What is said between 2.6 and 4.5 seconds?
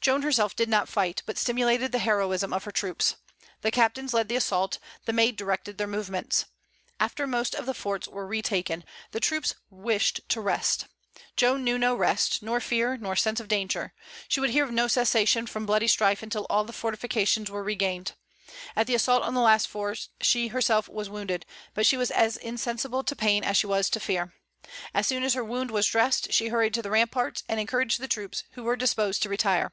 her troops. The captains led the